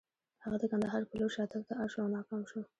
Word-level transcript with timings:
هغه 0.43 0.57
د 0.59 0.63
کندهار 0.71 1.01
په 1.09 1.15
لور 1.19 1.31
شاتګ 1.35 1.63
ته 1.69 1.73
اړ 1.81 1.87
شو 1.93 1.99
او 2.03 2.09
ناکام 2.15 2.41
شو. 2.49 2.61